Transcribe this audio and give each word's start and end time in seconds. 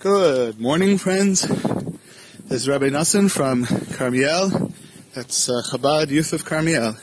Good 0.00 0.58
morning, 0.58 0.96
friends. 0.96 1.42
This 1.42 2.62
is 2.62 2.68
Rabbi 2.70 2.88
Nassim 2.88 3.30
from 3.30 3.66
Carmiel. 3.66 4.72
That's 5.12 5.50
uh, 5.50 5.60
Chabad 5.62 6.08
Youth 6.08 6.32
of 6.32 6.46
Carmiel. 6.46 6.96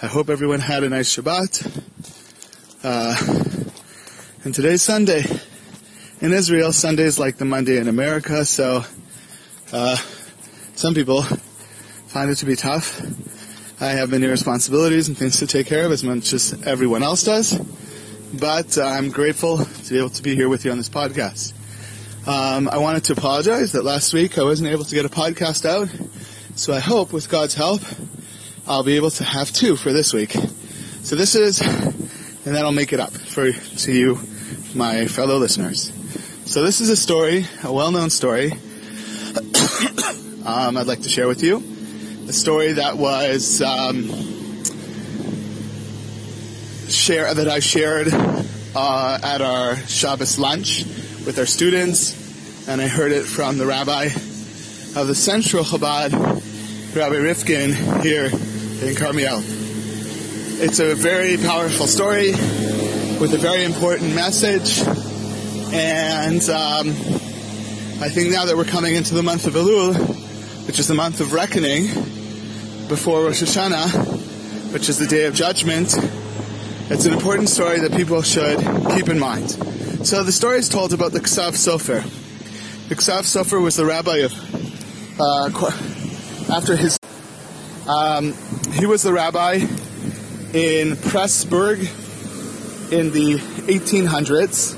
I 0.00 0.06
hope 0.06 0.30
everyone 0.30 0.60
had 0.60 0.84
a 0.84 0.88
nice 0.88 1.16
Shabbat. 1.16 1.82
Uh, 2.84 3.16
and 4.44 4.54
today's 4.54 4.82
Sunday. 4.82 5.24
In 6.20 6.32
Israel, 6.32 6.70
Sunday 6.72 7.02
is 7.02 7.18
like 7.18 7.38
the 7.38 7.44
Monday 7.44 7.78
in 7.78 7.88
America, 7.88 8.44
so 8.44 8.84
uh, 9.72 9.96
some 10.76 10.94
people 10.94 11.22
find 12.06 12.30
it 12.30 12.36
to 12.36 12.46
be 12.46 12.54
tough. 12.54 13.02
I 13.82 13.88
have 13.88 14.12
many 14.12 14.28
responsibilities 14.28 15.08
and 15.08 15.18
things 15.18 15.40
to 15.40 15.48
take 15.48 15.66
care 15.66 15.86
of 15.86 15.90
as 15.90 16.04
much 16.04 16.32
as 16.32 16.52
everyone 16.64 17.02
else 17.02 17.24
does. 17.24 17.58
But 18.32 18.78
uh, 18.78 18.84
I'm 18.84 19.10
grateful 19.10 19.64
to 19.64 19.90
be 19.90 19.98
able 19.98 20.10
to 20.10 20.22
be 20.22 20.36
here 20.36 20.48
with 20.48 20.64
you 20.64 20.70
on 20.70 20.78
this 20.78 20.88
podcast. 20.88 21.54
Um, 22.24 22.68
I 22.68 22.78
wanted 22.78 23.02
to 23.04 23.14
apologize 23.14 23.72
that 23.72 23.82
last 23.82 24.14
week 24.14 24.38
I 24.38 24.44
wasn't 24.44 24.70
able 24.70 24.84
to 24.84 24.94
get 24.94 25.04
a 25.04 25.08
podcast 25.08 25.64
out. 25.64 25.88
So 26.54 26.72
I 26.72 26.78
hope 26.78 27.12
with 27.12 27.28
God's 27.28 27.54
help, 27.56 27.82
I'll 28.64 28.84
be 28.84 28.94
able 28.94 29.10
to 29.10 29.24
have 29.24 29.50
two 29.50 29.74
for 29.74 29.92
this 29.92 30.12
week. 30.12 30.30
So 31.02 31.16
this 31.16 31.34
is, 31.34 31.60
and 31.60 32.54
then 32.54 32.64
I'll 32.64 32.70
make 32.70 32.92
it 32.92 33.00
up 33.00 33.10
for 33.10 33.50
to 33.50 33.92
you, 33.92 34.20
my 34.72 35.06
fellow 35.06 35.36
listeners. 35.38 35.92
So 36.44 36.62
this 36.62 36.80
is 36.80 36.90
a 36.90 36.96
story, 36.96 37.44
a 37.64 37.72
well-known 37.72 38.10
story. 38.10 38.52
um, 40.46 40.76
I'd 40.76 40.86
like 40.86 41.02
to 41.02 41.08
share 41.08 41.26
with 41.26 41.42
you 41.42 41.56
a 42.28 42.32
story 42.32 42.74
that 42.74 42.98
was 42.98 43.60
um, 43.62 44.04
share 46.88 47.34
that 47.34 47.48
I 47.48 47.58
shared 47.58 48.12
uh, 48.74 49.18
at 49.22 49.40
our 49.40 49.76
Shabbos 49.76 50.38
lunch 50.38 50.84
with 51.26 51.38
our 51.38 51.46
students, 51.46 52.68
and 52.68 52.80
I 52.80 52.88
heard 52.88 53.12
it 53.12 53.24
from 53.24 53.58
the 53.58 53.66
rabbi 53.66 54.06
of 54.96 55.06
the 55.06 55.14
Central 55.14 55.64
Chabad, 55.64 56.12
Rabbi 56.94 57.16
Rifkin, 57.16 57.72
here 58.02 58.26
in 58.82 58.94
Carmiel. 58.94 59.42
It's 60.64 60.78
a 60.78 60.94
very 60.94 61.36
powerful 61.36 61.86
story 61.86 62.30
with 62.30 63.34
a 63.34 63.38
very 63.38 63.64
important 63.64 64.14
message, 64.14 64.80
and 65.72 66.42
um, 66.48 66.88
I 68.00 68.08
think 68.08 68.32
now 68.32 68.46
that 68.46 68.56
we're 68.56 68.64
coming 68.64 68.94
into 68.94 69.14
the 69.14 69.22
month 69.22 69.46
of 69.46 69.54
Elul, 69.54 69.94
which 70.66 70.78
is 70.78 70.88
the 70.88 70.94
month 70.94 71.20
of 71.20 71.32
reckoning, 71.32 71.88
before 72.88 73.24
Rosh 73.24 73.42
Hashanah, 73.42 74.72
which 74.72 74.88
is 74.88 74.98
the 74.98 75.06
day 75.06 75.26
of 75.26 75.34
judgment, 75.34 75.94
it's 76.92 77.06
an 77.06 77.14
important 77.14 77.48
story 77.48 77.80
that 77.80 77.92
people 77.92 78.20
should 78.20 78.58
keep 78.94 79.08
in 79.08 79.18
mind. 79.18 79.50
So 80.06 80.22
the 80.22 80.30
story 80.30 80.58
is 80.58 80.68
told 80.68 80.92
about 80.92 81.12
the 81.12 81.20
Ksav 81.20 81.52
Sofer. 81.52 82.02
The 82.90 82.94
Ksav 82.94 83.22
Sofer 83.22 83.62
was 83.62 83.76
the 83.76 83.86
rabbi 83.86 84.18
of, 84.18 84.32
uh, 85.18 86.54
after 86.54 86.76
his, 86.76 86.98
um, 87.88 88.34
he 88.72 88.84
was 88.84 89.02
the 89.02 89.12
rabbi 89.12 89.54
in 90.52 90.96
Pressburg 90.96 91.80
in 92.92 93.10
the 93.12 93.36
1800s. 93.38 94.76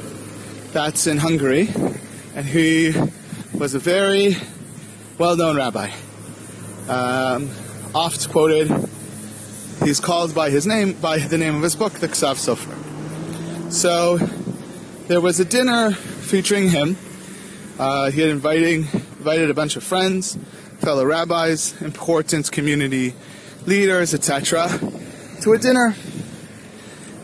That's 0.72 1.08
in 1.08 1.18
Hungary. 1.18 1.68
And 2.36 2.46
he 2.46 2.94
was 3.52 3.74
a 3.74 3.80
very 3.80 4.36
well-known 5.18 5.56
rabbi. 5.56 5.90
Um, 6.88 7.50
oft 7.92 8.30
quoted 8.30 8.83
he's 9.84 10.00
called 10.00 10.34
by 10.34 10.50
his 10.50 10.66
name, 10.66 10.94
by 10.94 11.18
the 11.18 11.38
name 11.38 11.54
of 11.54 11.62
his 11.62 11.76
book, 11.76 11.92
the 11.94 12.08
Ksav 12.08 12.36
Sofer. 12.36 12.74
So 13.70 14.16
there 15.08 15.20
was 15.20 15.38
a 15.38 15.44
dinner 15.44 15.92
featuring 15.92 16.70
him. 16.70 16.96
Uh, 17.78 18.10
he 18.10 18.20
had 18.22 18.30
inviting, 18.30 18.80
invited 19.18 19.50
a 19.50 19.54
bunch 19.54 19.76
of 19.76 19.84
friends, 19.84 20.36
fellow 20.78 21.04
rabbis, 21.04 21.80
important 21.82 22.50
community 22.50 23.14
leaders, 23.66 24.14
etc., 24.14 24.68
to 25.42 25.52
a 25.52 25.58
dinner. 25.58 25.94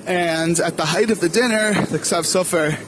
And 0.06 0.58
at 0.60 0.76
the 0.76 0.84
height 0.84 1.10
of 1.10 1.20
the 1.20 1.28
dinner, 1.28 1.72
the 1.72 1.98
Ksav 1.98 2.24
Sofer 2.24 2.78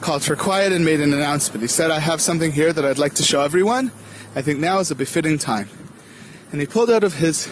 called 0.00 0.24
for 0.24 0.34
quiet 0.34 0.72
and 0.72 0.84
made 0.84 1.00
an 1.00 1.14
announcement. 1.14 1.62
He 1.62 1.68
said, 1.68 1.90
I 1.90 2.00
have 2.00 2.20
something 2.20 2.50
here 2.50 2.72
that 2.72 2.84
I'd 2.84 2.98
like 2.98 3.14
to 3.14 3.22
show 3.22 3.42
everyone. 3.42 3.92
I 4.34 4.42
think 4.42 4.58
now 4.58 4.80
is 4.80 4.90
a 4.90 4.96
befitting 4.96 5.38
time. 5.38 5.68
And 6.50 6.60
he 6.60 6.66
pulled 6.66 6.90
out 6.90 7.04
of 7.04 7.14
his 7.14 7.46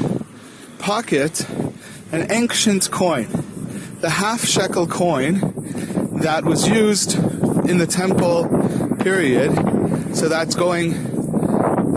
pocket 0.80 1.46
an 2.12 2.30
ancient 2.32 2.90
coin, 2.90 3.28
the 4.00 4.10
half 4.10 4.44
shekel 4.44 4.86
coin 4.86 5.34
that 6.20 6.44
was 6.44 6.66
used 6.68 7.14
in 7.68 7.78
the 7.78 7.86
temple 7.86 8.48
period. 8.98 9.52
So 10.16 10.28
that's 10.28 10.54
going 10.54 10.94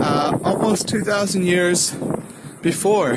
uh, 0.00 0.38
almost 0.44 0.88
2,000 0.88 1.44
years 1.44 1.96
before. 2.62 3.14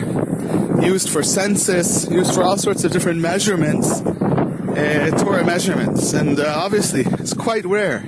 Used 0.82 1.10
for 1.10 1.22
census, 1.22 2.10
used 2.10 2.34
for 2.34 2.44
all 2.44 2.58
sorts 2.58 2.84
of 2.84 2.92
different 2.92 3.20
measurements, 3.20 4.02
uh, 4.02 5.12
Torah 5.20 5.46
measurements. 5.46 6.14
And 6.14 6.40
uh, 6.40 6.54
obviously, 6.56 7.02
it's 7.02 7.34
quite 7.34 7.66
rare, 7.66 8.06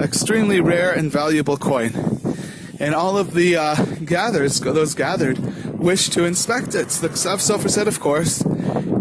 extremely 0.00 0.60
rare 0.60 0.92
and 0.92 1.10
valuable 1.10 1.56
coin. 1.56 1.92
And 2.80 2.94
all 2.94 3.18
of 3.18 3.34
the 3.34 3.56
uh, 3.56 3.74
gathers, 4.04 4.60
those 4.60 4.94
gathered, 4.94 5.38
wished 5.78 6.12
to 6.12 6.24
inspect 6.24 6.74
it. 6.74 6.88
The 6.88 7.08
Ksav 7.08 7.38
Sofer 7.38 7.70
said, 7.70 7.88
of 7.88 8.00
course, 8.00 8.42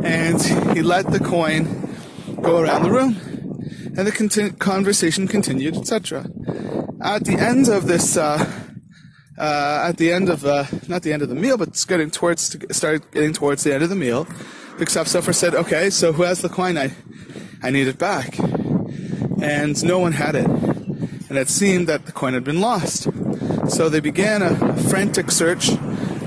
and 0.03 0.41
he 0.75 0.81
let 0.81 1.11
the 1.11 1.19
coin 1.19 1.89
go 2.41 2.59
around 2.59 2.83
the 2.83 2.91
room. 2.91 3.17
And 3.97 4.05
the 4.05 4.11
conti- 4.11 4.51
conversation 4.51 5.27
continued, 5.27 5.75
etc. 5.75 6.27
At 7.01 7.25
the 7.25 7.35
end 7.39 7.67
of 7.67 7.87
this, 7.87 8.15
uh, 8.15 8.45
uh, 9.37 9.85
at 9.89 9.97
the 9.97 10.11
end 10.11 10.29
of, 10.29 10.45
uh, 10.45 10.65
not 10.87 11.01
the 11.01 11.13
end 11.13 11.23
of 11.23 11.29
the 11.29 11.35
meal, 11.35 11.57
but 11.57 11.69
it's 11.69 11.83
getting 11.83 12.11
towards, 12.11 12.49
to 12.49 12.73
started 12.73 13.09
getting 13.11 13.33
towards 13.33 13.63
the 13.63 13.73
end 13.73 13.83
of 13.83 13.89
the 13.89 13.95
meal, 13.95 14.25
the 14.77 14.85
Ksav 14.85 15.05
Sofer 15.05 15.33
said, 15.33 15.55
okay, 15.55 15.89
so 15.89 16.13
who 16.13 16.23
has 16.23 16.41
the 16.41 16.49
coin? 16.49 16.77
I, 16.77 16.91
I 17.63 17.71
need 17.71 17.87
it 17.87 17.97
back. 17.97 18.37
And 19.41 19.83
no 19.83 19.97
one 19.97 20.13
had 20.13 20.35
it. 20.35 20.45
And 20.45 21.37
it 21.37 21.49
seemed 21.49 21.87
that 21.87 22.05
the 22.05 22.11
coin 22.11 22.33
had 22.33 22.43
been 22.43 22.61
lost. 22.61 23.07
So 23.67 23.89
they 23.89 23.99
began 23.99 24.41
a 24.41 24.77
frantic 24.89 25.31
search 25.31 25.71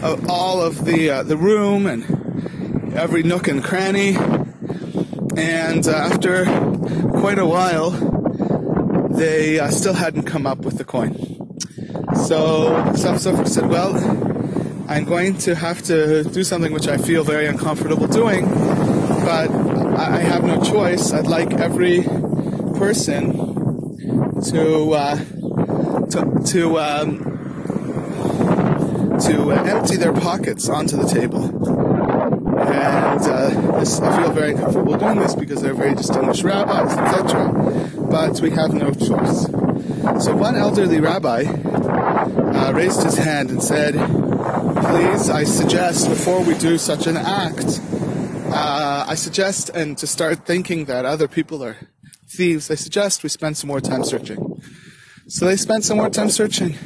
of 0.02 0.28
all 0.28 0.62
of 0.62 0.84
the 0.84 1.10
uh, 1.10 1.22
the 1.22 1.36
room 1.36 1.86
and 1.86 2.94
every 2.94 3.22
nook 3.22 3.48
and 3.48 3.62
cranny. 3.62 4.16
And 5.36 5.86
uh, 5.86 5.92
after 5.92 6.44
quite 7.20 7.38
a 7.38 7.46
while, 7.46 7.90
they 9.10 9.58
uh, 9.58 9.70
still 9.70 9.94
hadn't 9.94 10.24
come 10.24 10.46
up 10.46 10.58
with 10.58 10.78
the 10.78 10.84
coin. 10.84 11.14
So 12.26 12.72
Sofer 12.94 13.46
said, 13.46 13.68
"Well, 13.68 13.96
I'm 14.88 15.04
going 15.04 15.38
to 15.38 15.54
have 15.54 15.82
to 15.82 16.24
do 16.24 16.42
something 16.42 16.72
which 16.72 16.88
I 16.88 16.96
feel 16.96 17.22
very 17.22 17.46
uncomfortable 17.46 18.08
doing, 18.08 18.44
but 18.48 19.50
I 19.50 20.18
have 20.18 20.42
no 20.44 20.60
choice. 20.62 21.12
I'd 21.12 21.26
like 21.26 21.52
every 21.52 22.02
person 22.76 23.32
to 24.50 24.90
uh, 24.92 25.16
to 25.16 26.42
to 26.46 26.78
um, 26.80 27.29
to 29.20 29.52
uh, 29.52 29.62
empty 29.64 29.96
their 29.96 30.12
pockets 30.12 30.68
onto 30.68 30.96
the 30.96 31.06
table. 31.06 31.44
And 32.60 33.20
uh, 33.20 33.78
this, 33.78 34.00
I 34.00 34.22
feel 34.22 34.32
very 34.32 34.54
comfortable 34.54 34.96
doing 34.96 35.18
this 35.18 35.34
because 35.34 35.62
they're 35.62 35.74
very 35.74 35.94
distinguished 35.94 36.42
rabbis, 36.42 36.96
etc. 36.96 37.52
But 38.10 38.40
we 38.40 38.50
have 38.50 38.72
no 38.72 38.92
choice. 38.92 39.46
So 40.24 40.36
one 40.36 40.56
elderly 40.56 41.00
rabbi 41.00 41.44
uh, 41.44 42.72
raised 42.74 43.02
his 43.02 43.16
hand 43.16 43.50
and 43.50 43.62
said, 43.62 43.94
"Please, 43.94 45.30
I 45.30 45.44
suggest 45.44 46.08
before 46.08 46.42
we 46.42 46.54
do 46.58 46.78
such 46.78 47.06
an 47.06 47.16
act, 47.16 47.80
uh, 48.52 49.04
I 49.08 49.14
suggest 49.14 49.70
and 49.70 49.96
to 49.98 50.06
start 50.06 50.46
thinking 50.46 50.86
that 50.86 51.04
other 51.04 51.28
people 51.28 51.62
are 51.64 51.76
thieves. 52.26 52.70
I 52.70 52.74
suggest 52.74 53.22
we 53.22 53.28
spend 53.28 53.56
some 53.56 53.68
more 53.68 53.80
time 53.80 54.04
searching." 54.04 54.62
So 55.28 55.46
they 55.46 55.56
spent 55.56 55.84
some 55.84 55.96
more 55.96 56.10
time 56.10 56.28
searching. 56.28 56.76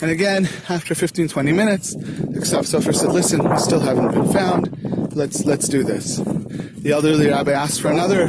And 0.00 0.10
again, 0.10 0.48
after 0.68 0.94
15, 0.94 1.28
20 1.28 1.52
minutes, 1.52 1.94
the 1.94 2.40
Ksav 2.40 2.64
Sofer 2.64 2.94
said, 2.94 3.10
listen, 3.12 3.48
we 3.48 3.56
still 3.58 3.80
haven't 3.80 4.12
been 4.12 4.32
found. 4.32 5.14
Let's, 5.14 5.44
let's 5.44 5.68
do 5.68 5.84
this. 5.84 6.16
The 6.16 6.92
elderly 6.92 7.28
rabbi 7.28 7.52
asked 7.52 7.80
for 7.80 7.90
another 7.90 8.28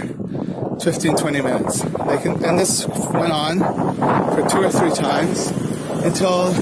15, 0.81 1.15
20 1.15 1.41
minutes. 1.41 1.81
They 1.81 2.17
can, 2.17 2.43
and 2.43 2.59
this 2.59 2.85
went 2.87 3.31
on 3.31 3.59
for 3.59 4.47
two 4.49 4.63
or 4.63 4.69
three 4.69 4.91
times 4.91 5.47
until, 6.03 6.53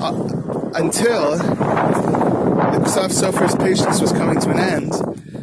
uh, 0.00 0.72
until 0.74 1.36
the 1.36 2.78
Ksav 2.84 3.10
Sofer's 3.10 3.54
patience 3.56 4.00
was 4.00 4.12
coming 4.12 4.40
to 4.40 4.50
an 4.50 4.58
end. 4.58 4.92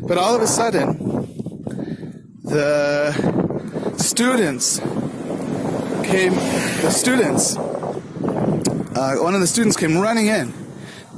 But 0.07 0.17
all 0.17 0.35
of 0.35 0.41
a 0.41 0.47
sudden, 0.47 0.97
the 2.43 3.11
students 3.97 4.79
came, 6.09 6.33
the 6.33 6.89
students, 6.89 7.55
uh, 8.99 9.15
one 9.15 9.33
of 9.33 9.39
the 9.39 9.47
students 9.47 9.77
came 9.77 9.97
running 9.97 10.27
in, 10.27 10.53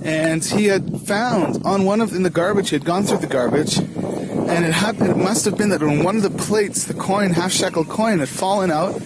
and 0.04 0.46
he 0.46 0.66
had 0.66 1.02
found 1.02 1.66
on 1.66 1.84
one 1.84 2.00
of 2.00 2.14
in 2.14 2.22
the 2.22 2.30
garbage. 2.30 2.70
He 2.70 2.76
had 2.76 2.86
gone 2.86 3.04
through 3.04 3.18
the 3.18 3.28
garbage, 3.28 3.78
and 3.78 4.66
it 4.66 4.72
happened. 4.72 5.10
It 5.10 5.18
must 5.18 5.46
have 5.46 5.58
been 5.58 5.70
that 5.70 5.82
on 5.82 6.04
one 6.04 6.16
of 6.16 6.22
the 6.22 6.30
plates, 6.30 6.86
the 6.86 6.94
coin, 6.94 7.32
half 7.32 7.52
shekel 7.52 7.84
coin, 7.84 8.20
had 8.20 8.30
fallen 8.30 8.70
out, 8.70 9.02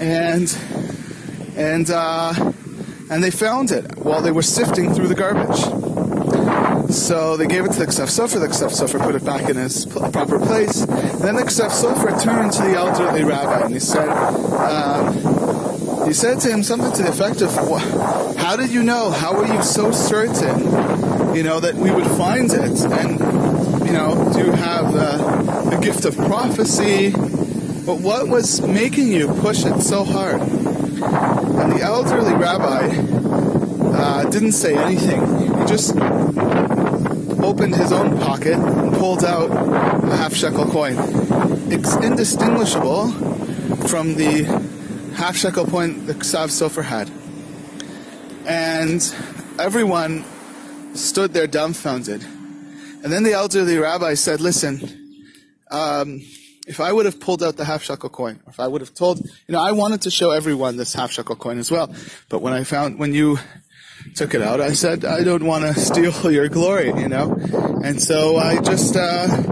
and 0.00 0.52
and 1.56 1.88
uh, 1.88 2.52
and 3.10 3.22
they 3.22 3.30
found 3.30 3.70
it 3.70 3.96
while 3.98 4.22
they 4.22 4.32
were 4.32 4.42
sifting 4.42 4.92
through 4.92 5.06
the 5.06 5.14
garbage. 5.14 5.60
So 6.90 7.36
they 7.36 7.46
gave 7.46 7.64
it 7.64 7.70
to 7.72 7.78
the 7.78 7.86
Ksav 7.86 8.08
Sofer. 8.08 8.40
The 8.40 8.48
Ksav 8.48 8.72
Sofer 8.72 9.00
put 9.00 9.14
it 9.14 9.24
back 9.24 9.48
in 9.48 9.56
its 9.56 9.86
proper 9.86 10.40
place. 10.40 10.84
Then 10.84 11.36
the 11.36 11.42
Ksav 11.42 11.70
Sofer 11.70 12.20
turned 12.20 12.52
to 12.54 12.62
the 12.62 12.74
elderly 12.74 13.22
rabbi 13.22 13.60
and 13.66 13.72
he 13.72 13.78
said, 13.78 14.08
um, 14.08 15.39
he 16.10 16.14
said 16.14 16.40
to 16.40 16.50
him 16.50 16.64
something 16.64 16.90
to 16.90 17.04
the 17.04 17.08
effect 17.08 17.40
of, 17.40 17.54
"How 18.36 18.56
did 18.56 18.70
you 18.72 18.82
know? 18.82 19.12
How 19.12 19.32
were 19.32 19.46
you 19.46 19.62
so 19.62 19.92
certain, 19.92 20.58
you 21.36 21.44
know, 21.44 21.60
that 21.60 21.76
we 21.76 21.92
would 21.92 22.10
find 22.18 22.50
it? 22.52 22.80
And 23.00 23.10
you 23.86 23.92
know, 23.92 24.28
do 24.32 24.40
you 24.40 24.50
have 24.50 24.92
the, 24.92 25.70
the 25.70 25.76
gift 25.76 26.04
of 26.04 26.16
prophecy? 26.16 27.12
But 27.86 28.00
what 28.00 28.26
was 28.26 28.60
making 28.60 29.06
you 29.06 29.28
push 29.34 29.64
it 29.64 29.80
so 29.82 30.02
hard?" 30.02 30.40
And 30.40 31.72
the 31.74 31.80
elderly 31.80 32.34
rabbi 32.34 32.88
uh, 33.96 34.24
didn't 34.30 34.54
say 34.64 34.76
anything. 34.76 35.20
He 35.38 35.64
just 35.66 35.94
opened 37.40 37.76
his 37.76 37.92
own 37.92 38.18
pocket 38.18 38.58
and 38.58 38.92
pulled 38.94 39.24
out 39.24 39.52
a 39.52 40.16
half 40.16 40.34
shekel 40.34 40.66
coin. 40.66 40.96
It's 41.70 41.94
indistinguishable 41.94 43.12
from 43.86 44.16
the 44.16 44.69
half 45.14 45.36
shekel 45.36 45.66
coin 45.66 46.06
the 46.06 46.14
Ksav 46.14 46.48
Sofer 46.48 46.82
had. 46.82 47.10
And 48.46 49.02
everyone 49.58 50.24
stood 50.94 51.32
there 51.32 51.46
dumbfounded. 51.46 52.22
And 53.02 53.12
then 53.12 53.22
the 53.22 53.32
elderly 53.32 53.78
rabbi 53.78 54.14
said, 54.14 54.40
Listen, 54.40 55.26
um, 55.70 56.20
if 56.66 56.80
I 56.80 56.92
would 56.92 57.06
have 57.06 57.18
pulled 57.20 57.42
out 57.42 57.56
the 57.56 57.64
half 57.64 57.82
shekel 57.82 58.08
coin, 58.08 58.40
if 58.46 58.60
I 58.60 58.68
would 58.68 58.80
have 58.80 58.94
told, 58.94 59.18
you 59.20 59.52
know, 59.52 59.60
I 59.60 59.72
wanted 59.72 60.02
to 60.02 60.10
show 60.10 60.30
everyone 60.30 60.76
this 60.76 60.94
half 60.94 61.10
shekel 61.10 61.36
coin 61.36 61.58
as 61.58 61.70
well. 61.70 61.94
But 62.28 62.42
when 62.42 62.52
I 62.52 62.64
found, 62.64 62.98
when 62.98 63.14
you 63.14 63.38
took 64.14 64.34
it 64.34 64.42
out, 64.42 64.60
I 64.60 64.72
said, 64.72 65.04
I 65.04 65.24
don't 65.24 65.44
want 65.44 65.64
to 65.64 65.78
steal 65.78 66.30
your 66.30 66.48
glory, 66.48 66.88
you 66.88 67.08
know? 67.08 67.32
And 67.82 68.00
so 68.00 68.36
I 68.36 68.60
just, 68.60 68.96
uh, 68.96 69.42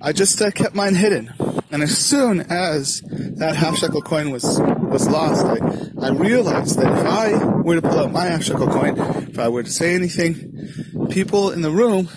I 0.00 0.12
just 0.12 0.40
uh, 0.40 0.50
kept 0.50 0.74
mine 0.74 0.94
hidden. 0.94 1.32
And 1.70 1.82
as 1.82 1.96
soon 1.96 2.40
as 2.40 3.02
that 3.36 3.54
half 3.54 3.76
shekel 3.76 4.02
coin 4.02 4.30
was, 4.30 4.44
was 4.60 5.08
lost, 5.08 5.44
I, 5.44 6.06
I 6.06 6.10
realized 6.10 6.78
that 6.78 6.98
if 6.98 7.06
I 7.06 7.44
were 7.62 7.76
to 7.76 7.82
pull 7.82 7.98
out 8.00 8.12
my 8.12 8.26
half 8.26 8.42
shekel 8.42 8.66
coin, 8.66 8.98
if 9.28 9.38
I 9.38 9.48
were 9.48 9.62
to 9.62 9.70
say 9.70 9.94
anything, 9.94 11.08
people 11.10 11.50
in 11.50 11.60
the 11.60 11.70
room 11.70 12.08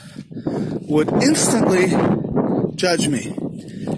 would 0.87 1.11
instantly 1.21 1.87
judge 2.75 3.07
me. 3.07 3.35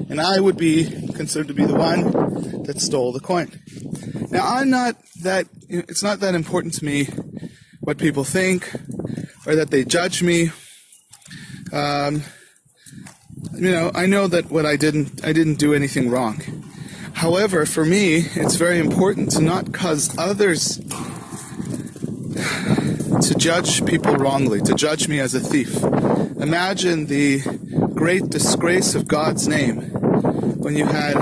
And 0.09 0.19
I 0.19 0.39
would 0.39 0.57
be 0.57 0.85
considered 1.13 1.47
to 1.49 1.53
be 1.53 1.65
the 1.65 1.75
one 1.75 2.63
that 2.63 2.81
stole 2.81 3.13
the 3.13 3.19
coin. 3.19 3.51
Now 4.31 4.55
I'm 4.55 4.69
not 4.69 4.95
that, 5.21 5.47
it's 5.69 6.03
not 6.03 6.19
that 6.21 6.33
important 6.35 6.73
to 6.75 6.85
me 6.85 7.05
what 7.81 7.97
people 7.97 8.23
think 8.23 8.69
or 9.45 9.55
that 9.55 9.69
they 9.69 9.85
judge 9.85 10.23
me. 10.23 10.51
Um, 11.71 12.23
you 13.53 13.71
know, 13.71 13.91
I 13.93 14.07
know 14.07 14.27
that 14.27 14.49
what 14.49 14.65
I 14.65 14.75
didn't, 14.75 15.23
I 15.23 15.33
didn't 15.33 15.55
do 15.55 15.73
anything 15.73 16.09
wrong. 16.09 16.41
However, 17.13 17.65
for 17.65 17.85
me, 17.85 18.25
it's 18.35 18.55
very 18.55 18.79
important 18.79 19.31
to 19.31 19.41
not 19.41 19.73
cause 19.73 20.17
others 20.17 20.77
to 23.21 23.35
judge 23.37 23.85
people 23.85 24.15
wrongly, 24.15 24.61
to 24.61 24.73
judge 24.73 25.07
me 25.07 25.19
as 25.19 25.35
a 25.35 25.39
thief. 25.39 25.83
Imagine 26.41 27.05
the 27.05 27.41
great 27.93 28.29
disgrace 28.29 28.95
of 28.95 29.07
God's 29.07 29.47
name 29.47 29.81
when 30.57 30.75
you 30.75 30.85
had 30.85 31.13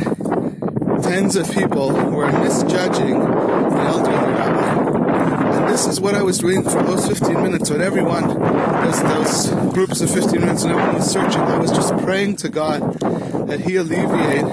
tens 1.03 1.35
of 1.35 1.51
people 1.51 1.91
who 1.93 2.15
were 2.15 2.31
misjudging 2.31 3.19
the 3.19 3.81
elderly 3.85 4.33
rabbi. 4.33 5.57
And 5.57 5.67
this 5.67 5.87
is 5.87 5.99
what 5.99 6.15
I 6.15 6.23
was 6.23 6.37
doing 6.37 6.63
for 6.63 6.81
those 6.83 7.07
15 7.07 7.33
minutes 7.41 7.69
when 7.69 7.81
everyone, 7.81 8.27
those, 8.29 9.03
those 9.03 9.73
groups 9.73 10.01
of 10.01 10.09
15 10.09 10.39
minutes 10.39 10.63
and 10.63 10.71
everyone 10.71 10.95
was 10.95 11.11
searching. 11.11 11.41
I 11.41 11.57
was 11.57 11.71
just 11.71 11.95
praying 11.97 12.37
to 12.37 12.49
God 12.49 13.01
that 13.49 13.61
He 13.61 13.75
alleviate, 13.77 14.45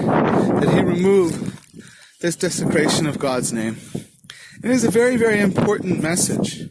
that 0.59 0.73
He 0.73 0.81
remove 0.81 1.53
this 2.19 2.35
desecration 2.35 3.05
of 3.05 3.19
God's 3.19 3.53
name. 3.53 3.77
It 4.63 4.71
is 4.71 4.83
a 4.83 4.89
very, 4.89 5.17
very 5.17 5.39
important 5.39 6.01
message. 6.01 6.67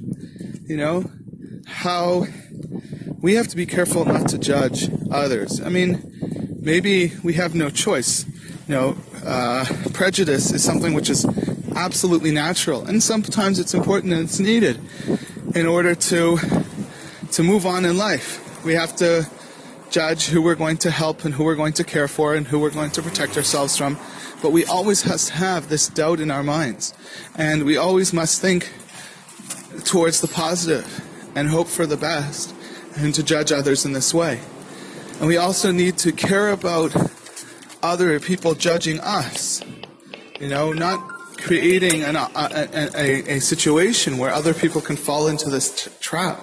You 0.66 0.76
know, 0.76 1.04
how 1.66 2.26
we 3.20 3.34
have 3.34 3.46
to 3.48 3.56
be 3.56 3.64
careful 3.64 4.04
not 4.04 4.28
to 4.30 4.38
judge 4.38 4.90
others. 5.10 5.60
I 5.60 5.68
mean, 5.68 6.58
maybe 6.60 7.12
we 7.22 7.34
have 7.34 7.54
no 7.54 7.70
choice. 7.70 8.26
You 8.66 8.74
know, 8.74 8.96
uh, 9.24 9.64
prejudice 9.92 10.52
is 10.52 10.64
something 10.64 10.94
which 10.94 11.08
is 11.08 11.24
absolutely 11.76 12.32
natural, 12.32 12.84
and 12.84 13.00
sometimes 13.00 13.60
it's 13.60 13.72
important 13.72 14.12
and 14.12 14.22
it's 14.22 14.40
needed 14.40 14.80
in 15.54 15.66
order 15.66 15.94
to 15.94 16.38
to 17.30 17.42
move 17.44 17.66
on 17.66 17.84
in 17.84 17.96
life. 17.96 18.64
We 18.64 18.74
have 18.74 18.96
to 18.96 19.28
judge 19.90 20.26
who 20.26 20.42
we're 20.42 20.54
going 20.54 20.76
to 20.78 20.90
help 20.90 21.24
and 21.24 21.34
who 21.34 21.44
we're 21.44 21.56
going 21.56 21.72
to 21.74 21.84
care 21.84 22.08
for 22.08 22.34
and 22.34 22.46
who 22.46 22.58
we're 22.58 22.70
going 22.70 22.90
to 22.90 23.02
protect 23.02 23.36
ourselves 23.36 23.76
from. 23.76 23.98
But 24.42 24.50
we 24.50 24.64
always 24.64 25.02
to 25.02 25.32
have 25.32 25.68
this 25.68 25.88
doubt 25.88 26.20
in 26.20 26.30
our 26.30 26.42
minds, 26.42 26.94
and 27.36 27.64
we 27.64 27.76
always 27.76 28.12
must 28.12 28.40
think 28.40 28.72
towards 29.84 30.20
the 30.20 30.28
positive 30.28 31.02
and 31.34 31.48
hope 31.48 31.68
for 31.68 31.86
the 31.86 31.96
best 31.96 32.54
and 32.96 33.14
to 33.14 33.22
judge 33.22 33.52
others 33.52 33.84
in 33.84 33.92
this 33.92 34.12
way. 34.12 34.40
And 35.18 35.28
we 35.28 35.36
also 35.36 35.72
need 35.72 35.98
to 35.98 36.12
care 36.12 36.50
about 36.50 36.94
other 37.82 38.18
people 38.20 38.54
judging 38.54 39.00
us. 39.00 39.62
You 40.40 40.48
know, 40.48 40.72
not 40.72 41.00
creating 41.38 42.02
an, 42.02 42.16
a, 42.16 42.28
a, 42.34 43.36
a, 43.36 43.40
situation 43.40 44.18
where 44.18 44.32
other 44.32 44.52
people 44.52 44.80
can 44.80 44.96
fall 44.96 45.28
into 45.28 45.48
this 45.48 45.84
t- 45.84 45.90
trap. 46.00 46.42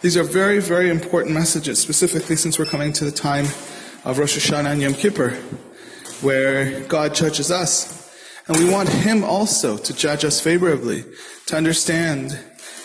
These 0.00 0.16
are 0.16 0.22
very, 0.22 0.60
very 0.60 0.90
important 0.90 1.34
messages, 1.34 1.80
specifically 1.80 2.36
since 2.36 2.56
we're 2.56 2.66
coming 2.66 2.92
to 2.92 3.04
the 3.04 3.10
time 3.10 3.46
of 4.04 4.18
Rosh 4.18 4.38
Hashanah 4.38 4.70
and 4.70 4.80
Yom 4.80 4.94
Kippur, 4.94 5.30
where 6.20 6.82
God 6.82 7.16
judges 7.16 7.50
us. 7.50 8.08
And 8.46 8.56
we 8.58 8.70
want 8.70 8.88
Him 8.88 9.24
also 9.24 9.76
to 9.76 9.92
judge 9.92 10.24
us 10.24 10.40
favorably, 10.40 11.04
to 11.46 11.56
understand 11.56 12.38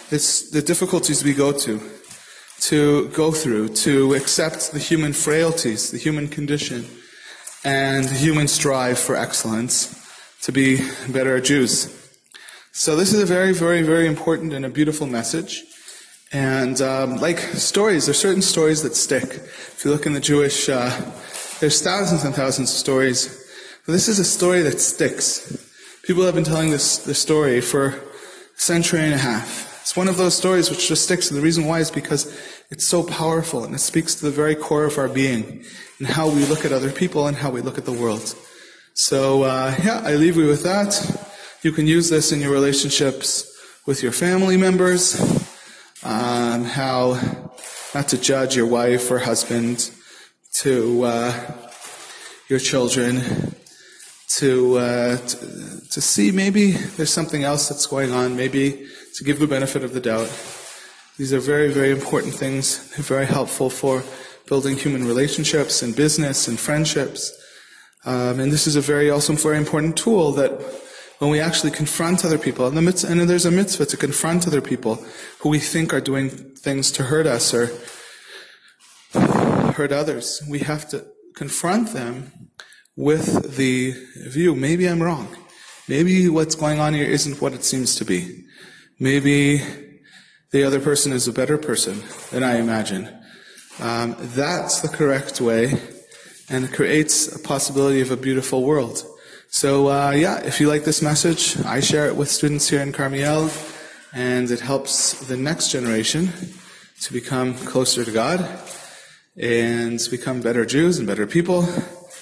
this, 0.10 0.50
the 0.50 0.64
difficulties 0.64 1.24
we 1.24 1.36
go 1.36 1.52
to, 1.52 1.80
to 2.62 3.10
go 3.10 3.32
through, 3.32 3.70
to 3.70 4.16
accept 4.16 4.72
the 4.72 4.80
human 4.80 5.14
frailties, 5.14 5.92
the 5.92 6.00
human 6.00 6.28
condition, 6.28 6.84
and 7.64 8.06
the 8.06 8.16
human 8.16 8.48
strive 8.48 8.98
for 8.98 9.16
excellence, 9.16 10.04
to 10.42 10.52
be 10.52 10.80
better 11.08 11.40
Jews. 11.40 11.96
So 12.72 12.96
this 12.96 13.14
is 13.14 13.22
a 13.22 13.26
very, 13.28 13.54
very, 13.54 13.84
very 13.84 14.08
important 14.08 14.52
and 14.52 14.66
a 14.66 14.70
beautiful 14.70 15.06
message. 15.06 15.64
And 16.34 16.82
um, 16.82 17.18
like 17.18 17.38
stories, 17.40 18.06
there's 18.06 18.18
certain 18.18 18.42
stories 18.42 18.82
that 18.82 18.96
stick. 18.96 19.24
If 19.24 19.84
you 19.86 19.92
look 19.92 20.08
in 20.08 20.14
the 20.14 20.20
Jewish, 20.20 20.68
uh, 20.68 20.90
there's 21.60 21.80
thousands 21.82 22.24
and 22.24 22.34
thousands 22.34 22.72
of 22.72 22.78
stories. 22.78 23.40
But 23.86 23.92
this 23.92 24.08
is 24.08 24.18
a 24.18 24.26
story 24.26 24.64
that 24.64 24.80
sticks. 24.80 25.70
People 26.04 26.24
have 26.26 26.34
been 26.34 26.44
telling 26.44 26.72
this, 26.72 26.98
this 26.98 27.20
story 27.20 27.62
for 27.62 27.88
a 27.88 28.00
century 28.56 29.02
and 29.02 29.14
a 29.14 29.18
half. 29.18 29.80
It's 29.82 29.96
one 29.96 30.08
of 30.08 30.18
those 30.18 30.36
stories 30.36 30.72
which 30.72 30.88
just 30.88 31.04
sticks. 31.04 31.30
And 31.30 31.38
the 31.38 31.44
reason 31.44 31.66
why 31.66 31.82
is 31.82 31.92
because 31.92 32.36
it's 32.72 32.88
so 32.88 33.04
powerful 33.04 33.64
and 33.64 33.76
it 33.76 33.80
speaks 33.80 34.16
to 34.16 34.26
the 34.26 34.32
very 34.32 34.56
core 34.56 34.86
of 34.86 34.98
our 34.98 35.10
being 35.10 35.64
and 36.00 36.08
how 36.08 36.30
we 36.30 36.46
look 36.46 36.66
at 36.66 36.72
other 36.72 36.92
people 36.92 37.28
and 37.28 37.38
how 37.38 37.52
we 37.52 37.62
look 37.62 37.78
at 37.78 37.86
the 37.86 37.92
world. 37.92 38.34
So, 38.96 39.44
uh, 39.44 39.76
yeah, 39.84 40.02
I 40.04 40.16
leave 40.16 40.38
you 40.38 40.48
with 40.48 40.64
that. 40.64 41.00
You 41.62 41.72
can 41.72 41.86
use 41.86 42.10
this 42.10 42.32
in 42.32 42.42
your 42.42 42.52
relationships 42.52 43.50
with 43.86 44.02
your 44.02 44.12
family 44.12 44.58
members, 44.58 45.43
um, 46.04 46.66
how 46.66 47.20
not 47.96 48.08
to 48.10 48.18
judge 48.18 48.56
your 48.56 48.68
wife 48.68 49.10
or 49.10 49.20
husband, 49.20 49.92
to 50.60 51.04
uh, 51.04 51.34
your 52.50 52.60
children, 52.60 53.56
to, 54.28 54.78
uh, 54.78 55.18
to, 55.18 55.38
to 55.90 56.02
see 56.02 56.32
maybe 56.32 56.72
there's 56.72 57.14
something 57.14 57.44
else 57.44 57.70
that's 57.70 57.86
going 57.86 58.12
on, 58.12 58.36
maybe 58.36 58.88
to 59.16 59.24
give 59.24 59.40
the 59.40 59.48
benefit 59.48 59.84
of 59.84 59.94
the 59.94 60.00
doubt. 60.00 60.32
These 61.18 61.34
are 61.34 61.40
very, 61.40 61.72
very 61.72 61.92
important 61.92 62.34
things. 62.34 62.90
They're 62.92 63.04
very 63.04 63.26
helpful 63.26 63.70
for 63.70 64.04
building 64.48 64.76
human 64.76 65.06
relationships 65.06 65.82
and 65.84 65.96
business 65.96 66.48
and 66.48 66.60
friendships. 66.60 67.32
Um, 68.06 68.40
and 68.40 68.52
this 68.52 68.68
is 68.68 68.76
a 68.76 68.82
very 68.82 69.10
also 69.10 69.34
very 69.34 69.58
important 69.58 69.96
tool 69.96 70.32
that 70.34 70.52
when 71.24 71.32
we 71.32 71.40
actually 71.40 71.72
confront 71.72 72.26
other 72.26 72.38
people, 72.38 72.68
and, 72.68 72.76
the 72.76 72.82
mitzvah, 72.82 73.10
and 73.10 73.22
there's 73.22 73.46
a 73.46 73.52
mitzvah 73.52 73.86
to 73.86 73.96
confront 73.96 74.46
other 74.46 74.60
people 74.60 75.02
who 75.40 75.48
we 75.48 75.58
think 75.58 75.94
are 75.94 76.02
doing 76.02 76.30
things 76.30 76.92
to 76.92 77.04
hurt 77.04 77.26
us 77.26 77.54
or 77.54 77.68
hurt 79.14 79.94
others, 79.94 80.44
we 80.50 80.60
have 80.60 80.86
to 80.90 81.06
confront 81.34 81.94
them 81.94 82.50
with 82.98 83.56
the 83.56 83.94
view, 84.28 84.54
maybe 84.54 84.86
I'm 84.86 85.02
wrong. 85.02 85.34
Maybe 85.88 86.28
what's 86.28 86.56
going 86.56 86.82
on 86.82 86.94
here 86.94 87.06
isn't 87.06 87.40
what 87.40 87.54
it 87.54 87.64
seems 87.64 87.96
to 87.96 88.06
be. 88.06 88.44
Maybe 89.00 89.62
the 90.52 90.66
other 90.66 90.82
person 90.82 91.14
is 91.14 91.26
a 91.26 91.32
better 91.32 91.58
person 91.58 92.04
than 92.32 92.44
I 92.44 92.58
imagine. 92.58 93.08
Um, 93.80 94.18
that's 94.20 94.82
the 94.82 94.90
correct 94.90 95.40
way 95.40 95.80
and 96.50 96.74
creates 96.74 97.34
a 97.34 97.40
possibility 97.40 98.02
of 98.02 98.12
a 98.12 98.18
beautiful 98.18 98.64
world. 98.64 99.06
So, 99.54 99.90
uh, 99.92 100.14
yeah, 100.16 100.40
if 100.40 100.60
you 100.60 100.68
like 100.68 100.84
this 100.84 101.04
message, 101.04 101.64
I 101.64 101.80
share 101.80 102.08
it 102.08 102.16
with 102.16 102.32
students 102.32 102.70
here 102.70 102.82
in 102.82 102.92
Carmiel, 102.92 103.52
and 104.12 104.50
it 104.50 104.62
helps 104.62 105.14
the 105.28 105.38
next 105.38 105.70
generation 105.70 106.34
to 107.02 107.14
become 107.14 107.54
closer 107.54 108.04
to 108.04 108.10
God 108.10 108.44
and 109.38 110.00
become 110.10 110.42
better 110.42 110.66
Jews 110.66 110.98
and 110.98 111.06
better 111.06 111.28
people, 111.28 111.68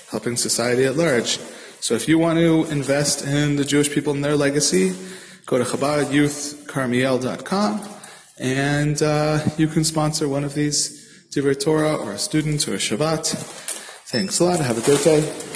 helping 0.10 0.36
society 0.36 0.84
at 0.84 0.98
large. 0.98 1.40
So, 1.80 1.94
if 1.94 2.10
you 2.10 2.20
want 2.20 2.38
to 2.40 2.66
invest 2.66 3.26
in 3.26 3.56
the 3.56 3.64
Jewish 3.64 3.90
people 3.90 4.12
and 4.12 4.22
their 4.22 4.36
legacy, 4.36 4.94
go 5.46 5.58
to 5.58 5.64
ChabadYouthCarmiel.com 5.64 7.82
and 8.40 9.02
uh, 9.02 9.40
you 9.58 9.68
can 9.68 9.86
sponsor 9.86 10.28
one 10.28 10.44
of 10.44 10.54
these 10.54 11.26
Divrei 11.30 11.58
Torah 11.58 11.96
or 11.96 12.12
a 12.12 12.18
student 12.18 12.68
or 12.68 12.74
a 12.74 12.78
Shabbat. 12.78 13.26
Thanks 14.12 14.42
a 14.42 14.44
lot. 14.44 14.60
Have 14.60 14.78
a 14.78 14.82
great 14.82 15.06
day. 15.06 15.51